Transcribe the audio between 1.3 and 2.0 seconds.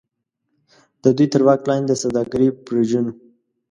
تر واک لاندې د